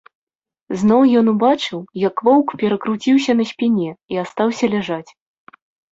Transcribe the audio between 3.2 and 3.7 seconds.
на